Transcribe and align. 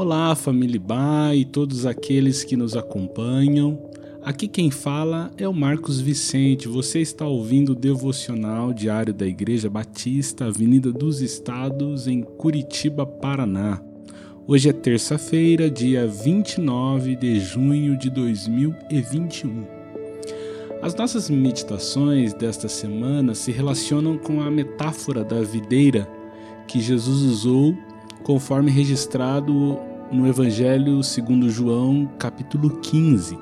Olá, 0.00 0.32
família 0.36 0.78
Ba 0.78 1.34
e 1.34 1.44
todos 1.44 1.84
aqueles 1.84 2.44
que 2.44 2.56
nos 2.56 2.76
acompanham. 2.76 3.90
Aqui 4.22 4.46
quem 4.46 4.70
fala 4.70 5.32
é 5.36 5.48
o 5.48 5.52
Marcos 5.52 6.00
Vicente. 6.00 6.68
Você 6.68 7.00
está 7.00 7.26
ouvindo 7.26 7.70
o 7.70 7.74
devocional 7.74 8.72
diário 8.72 9.12
da 9.12 9.26
Igreja 9.26 9.68
Batista, 9.68 10.44
Avenida 10.44 10.92
dos 10.92 11.20
Estados, 11.20 12.06
em 12.06 12.22
Curitiba, 12.22 13.04
Paraná. 13.04 13.82
Hoje 14.46 14.68
é 14.68 14.72
terça-feira, 14.72 15.68
dia 15.68 16.06
29 16.06 17.16
de 17.16 17.40
junho 17.40 17.98
de 17.98 18.08
2021. 18.08 19.66
As 20.80 20.94
nossas 20.94 21.28
meditações 21.28 22.32
desta 22.34 22.68
semana 22.68 23.34
se 23.34 23.50
relacionam 23.50 24.16
com 24.16 24.42
a 24.42 24.48
metáfora 24.48 25.24
da 25.24 25.42
videira 25.42 26.08
que 26.68 26.78
Jesus 26.78 27.22
usou 27.22 27.76
conforme 28.22 28.70
registrado 28.70 29.87
no 30.10 30.26
Evangelho 30.26 31.02
segundo 31.02 31.50
João, 31.50 32.08
capítulo 32.18 32.80
15. 32.80 33.38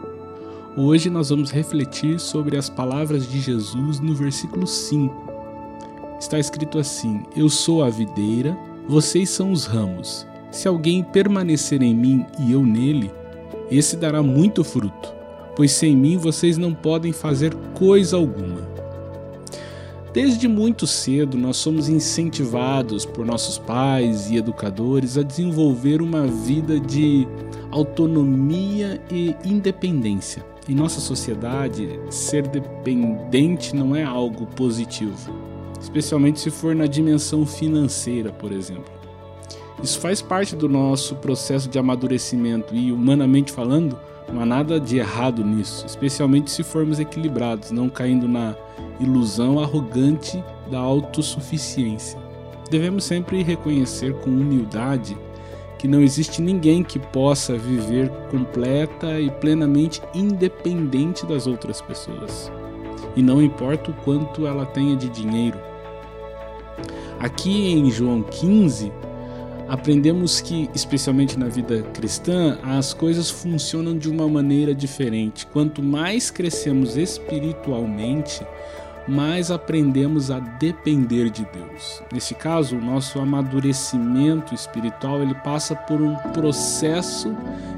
Hoje 0.77 1.09
nós 1.09 1.31
vamos 1.31 1.51
refletir 1.51 2.19
sobre 2.19 2.57
as 2.57 2.69
palavras 2.69 3.29
de 3.31 3.41
Jesus 3.41 4.01
no 4.01 4.15
versículo 4.15 4.67
5. 4.67 6.17
Está 6.19 6.39
escrito 6.39 6.79
assim: 6.79 7.23
Eu 7.37 7.49
sou 7.49 7.85
a 7.85 7.91
videira, 7.91 8.59
vocês 8.89 9.31
são 9.31 9.53
os 9.53 9.65
ramos. 9.65 10.27
Se 10.51 10.67
alguém 10.67 11.05
permanecer 11.05 11.83
em 11.83 11.95
mim 11.95 12.27
e 12.39 12.53
eu 12.53 12.65
nele, 12.65 13.13
esse 13.71 13.97
dará 13.97 14.23
muito 14.23 14.65
fruto, 14.65 15.15
pois 15.55 15.71
sem 15.71 15.97
mim 15.97 16.17
vocês 16.17 16.59
não 16.59 16.75
podem 16.75 17.13
fazer 17.13 17.55
coisa 17.75 18.17
alguma. 18.17 18.76
Desde 20.17 20.49
muito 20.49 20.87
cedo, 20.87 21.37
nós 21.37 21.59
somos 21.59 21.91
incentivados 21.91 23.05
por 23.05 23.27
nossos 23.27 23.59
pais 23.59 24.31
e 24.31 24.37
educadores 24.37 25.19
a 25.19 25.23
desenvolver 25.23 26.01
uma 26.01 26.27
vida 26.27 26.81
de 26.81 27.29
autonomia 27.71 28.99
e 29.13 29.37
independência. 29.45 30.43
Em 30.67 30.75
nossa 30.75 31.01
sociedade, 31.01 32.01
ser 32.09 32.49
dependente 32.49 33.77
não 33.77 33.95
é 33.95 34.05
algo 34.05 34.47
positivo, 34.47 35.31
especialmente 35.79 36.41
se 36.41 36.51
for 36.51 36.75
na 36.75 36.87
dimensão 36.87 37.45
financeira, 37.45 38.33
por 38.33 38.53
exemplo. 38.53 38.96
Isso 39.83 40.01
faz 40.01 40.23
parte 40.23 40.57
do 40.57 40.69
nosso 40.69 41.17
processo 41.17 41.69
de 41.69 41.79
amadurecimento 41.79 42.75
e, 42.75 42.91
humanamente 42.91 43.53
falando, 43.53 43.99
não 44.33 44.43
há 44.43 44.47
nada 44.47 44.81
de 44.81 44.99
errado 44.99 45.45
nisso, 45.45 45.87
especialmente 45.87 46.51
se 46.51 46.63
formos 46.63 46.99
equilibrados, 46.99 47.71
não 47.71 47.89
caindo 47.89 48.27
na 48.27 48.57
ilusão 48.99 49.61
arrogante 49.61 50.43
da 50.71 50.79
autossuficiência. 50.79 52.19
Devemos 52.71 53.05
sempre 53.05 53.43
reconhecer 53.43 54.15
com 54.21 54.31
humildade 54.31 55.17
que 55.79 55.87
não 55.87 56.01
existe 56.01 56.41
ninguém 56.41 56.83
que 56.83 56.99
possa 56.99 57.57
viver 57.57 58.11
completa 58.31 59.21
e 59.21 59.31
plenamente 59.31 60.01
independente 60.15 61.27
das 61.27 61.47
outras 61.47 61.81
pessoas. 61.81 62.51
E 63.15 63.23
não 63.23 63.43
importa 63.43 63.91
o 63.91 63.95
quanto 63.95 64.47
ela 64.47 64.67
tenha 64.67 64.97
de 64.97 65.09
dinheiro. 65.09 65.59
Aqui 67.19 67.73
em 67.73 67.91
João 67.91 68.23
15, 68.23 68.93
aprendemos 69.69 70.41
que, 70.41 70.71
especialmente 70.75 71.39
na 71.39 71.49
vida 71.49 71.83
cristã, 71.95 72.59
as 72.63 72.95
coisas 72.95 73.31
funcionam 73.31 73.97
de 73.97 74.09
uma 74.09 74.29
maneira 74.29 74.75
diferente. 74.75 75.47
Quanto 75.47 75.83
mais 75.83 76.31
crescemos 76.31 76.97
espiritualmente, 76.97 78.47
mais 79.09 79.51
aprendemos 79.51 80.31
a 80.31 80.39
depender 80.39 81.31
de 81.31 81.47
Deus. 81.47 82.03
Nesse 82.13 82.35
caso, 82.35 82.77
o 82.77 82.81
nosso 82.81 83.19
amadurecimento 83.21 84.55
espiritual 84.55 85.23
ele 85.23 85.35
passa 85.35 85.75
por 85.75 86.01
um 86.01 86.15
processo 86.33 87.35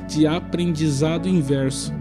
de 0.07 0.27
aprendizado 0.27 1.29
inverso. 1.29 1.93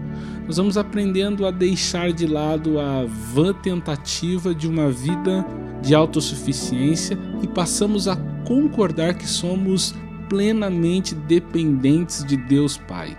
Nós 0.46 0.56
vamos 0.56 0.78
aprendendo 0.78 1.46
a 1.46 1.50
deixar 1.50 2.10
de 2.10 2.26
lado 2.26 2.80
a 2.80 3.04
vã 3.04 3.52
tentativa 3.52 4.54
de 4.54 4.66
uma 4.66 4.90
vida 4.90 5.44
de 5.82 5.94
autossuficiência 5.94 7.18
e 7.42 7.46
passamos 7.46 8.08
a 8.08 8.16
concordar 8.44 9.14
que 9.14 9.26
somos 9.26 9.94
plenamente 10.28 11.14
dependentes 11.14 12.24
de 12.24 12.36
Deus 12.36 12.76
Pai. 12.76 13.16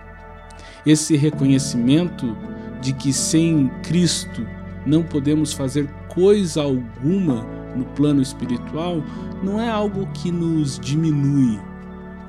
Esse 0.86 1.16
reconhecimento 1.16 2.36
de 2.80 2.92
que 2.92 3.12
sem 3.12 3.68
Cristo 3.82 4.46
não 4.86 5.02
podemos 5.02 5.52
fazer 5.52 5.88
coisa 6.08 6.62
alguma 6.62 7.46
no 7.76 7.84
plano 7.84 8.20
espiritual 8.22 9.02
não 9.42 9.60
é 9.60 9.68
algo 9.68 10.06
que 10.12 10.30
nos 10.30 10.78
diminui, 10.78 11.60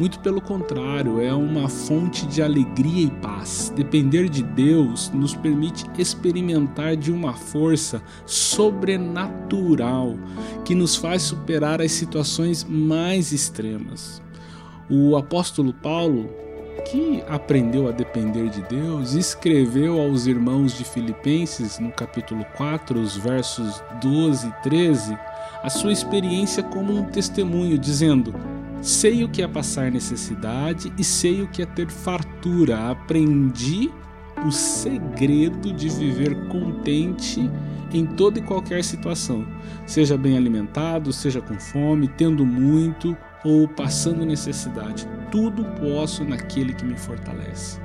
muito 0.01 0.19
pelo 0.19 0.41
contrário, 0.41 1.21
é 1.21 1.31
uma 1.31 1.69
fonte 1.69 2.25
de 2.25 2.41
alegria 2.41 3.05
e 3.05 3.11
paz. 3.21 3.71
Depender 3.75 4.27
de 4.29 4.41
Deus 4.41 5.11
nos 5.11 5.35
permite 5.35 5.85
experimentar 5.95 6.95
de 6.95 7.11
uma 7.11 7.33
força 7.33 8.01
sobrenatural 8.25 10.17
que 10.65 10.73
nos 10.73 10.95
faz 10.95 11.21
superar 11.21 11.79
as 11.79 11.91
situações 11.91 12.63
mais 12.67 13.31
extremas. 13.31 14.23
O 14.89 15.15
apóstolo 15.15 15.71
Paulo, 15.71 16.31
que 16.89 17.23
aprendeu 17.27 17.87
a 17.87 17.91
depender 17.91 18.49
de 18.49 18.63
Deus, 18.63 19.13
escreveu 19.13 20.01
aos 20.01 20.25
irmãos 20.25 20.75
de 20.75 20.83
Filipenses, 20.83 21.77
no 21.77 21.91
capítulo 21.91 22.43
4, 22.57 22.99
os 22.99 23.15
versos 23.15 23.83
12 24.01 24.47
e 24.47 24.63
13, 24.63 25.15
a 25.61 25.69
sua 25.69 25.91
experiência 25.91 26.63
como 26.63 26.91
um 26.91 27.03
testemunho, 27.03 27.77
dizendo: 27.77 28.33
Sei 28.81 29.23
o 29.23 29.29
que 29.29 29.43
é 29.43 29.47
passar 29.47 29.91
necessidade 29.91 30.91
e 30.97 31.03
sei 31.03 31.43
o 31.43 31.47
que 31.47 31.61
é 31.61 31.65
ter 31.65 31.89
fartura. 31.89 32.89
Aprendi 32.89 33.91
o 34.45 34.51
segredo 34.51 35.71
de 35.71 35.87
viver 35.87 36.47
contente 36.47 37.47
em 37.93 38.05
toda 38.05 38.39
e 38.39 38.41
qualquer 38.41 38.83
situação, 38.83 39.45
seja 39.85 40.17
bem 40.17 40.37
alimentado, 40.37 41.11
seja 41.11 41.41
com 41.41 41.59
fome, 41.59 42.07
tendo 42.07 42.45
muito 42.45 43.15
ou 43.43 43.67
passando 43.67 44.25
necessidade. 44.25 45.07
Tudo 45.29 45.63
posso 45.79 46.23
naquele 46.23 46.73
que 46.73 46.85
me 46.85 46.97
fortalece. 46.97 47.79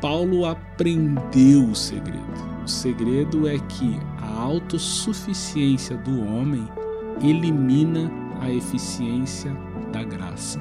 Paulo 0.00 0.44
aprendeu 0.44 1.64
o 1.64 1.74
segredo. 1.74 2.52
O 2.64 2.68
segredo 2.68 3.48
é 3.48 3.58
que 3.58 3.98
a 4.20 4.40
autossuficiência 4.40 5.96
do 5.96 6.24
homem 6.26 6.68
elimina 7.22 8.10
a 8.40 8.50
eficiência 8.50 9.56
da 9.92 10.02
graça. 10.02 10.58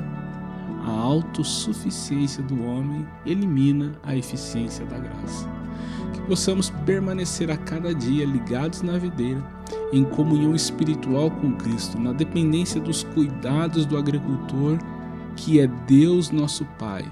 A 0.86 0.92
autossuficiência 0.92 2.44
do 2.44 2.64
homem 2.64 3.08
elimina 3.25 3.94
a 4.03 4.16
eficiência 4.16 4.86
da 4.86 4.97
graça. 4.97 5.47
Que 6.14 6.22
possamos 6.22 6.69
permanecer 6.86 7.50
a 7.50 7.58
cada 7.58 7.94
dia 7.94 8.25
ligados 8.25 8.81
na 8.81 8.97
videira, 8.97 9.44
em 9.94 10.03
comunhão 10.03 10.56
espiritual 10.56 11.30
com 11.31 11.53
Cristo, 11.53 12.00
na 12.00 12.14
dependência 12.14 12.81
dos 12.81 13.03
cuidados 13.03 13.86
do 13.86 13.97
agricultor, 13.97 14.78
que 15.36 15.59
é 15.59 15.68
Deus 15.88 16.31
nosso 16.31 16.66
Pai, 16.78 17.06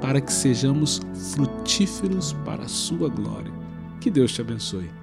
para 0.00 0.20
que 0.20 0.32
sejamos 0.32 1.00
frutíferos 1.34 2.32
para 2.44 2.64
a 2.64 2.68
sua 2.68 3.08
glória. 3.08 3.52
Que 4.00 4.10
Deus 4.10 4.32
te 4.32 4.40
abençoe. 4.40 5.01